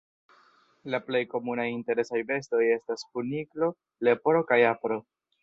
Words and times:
La 0.93 0.99
plej 1.09 1.21
komunaj 1.33 1.65
interesaj 1.73 2.21
bestoj 2.31 2.63
estas 2.77 3.05
kuniklo, 3.11 3.71
leporo 4.09 4.43
kaj 4.51 4.61
apro. 4.73 5.01